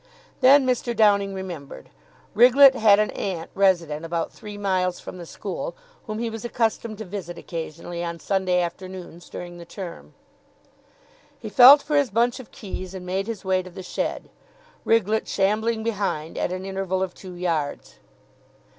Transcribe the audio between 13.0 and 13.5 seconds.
made his